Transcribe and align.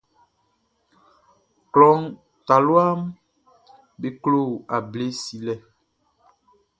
Klɔ 1.71 1.89
taluaʼm 2.45 3.01
be 3.99 4.07
klo 4.23 4.41
able 4.75 5.05
silɛ. 5.21 5.55